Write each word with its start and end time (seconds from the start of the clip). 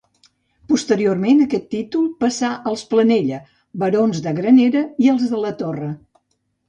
Posteriorment, 0.69 1.43
aquest 1.43 1.67
títol 1.73 2.07
passà 2.25 2.51
als 2.71 2.85
Planella, 2.95 3.43
barons 3.85 4.23
de 4.29 4.37
Granera, 4.41 4.83
i 5.05 5.13
als 5.15 5.29
de 5.35 5.43
la 5.47 5.53
Torre. 5.61 5.93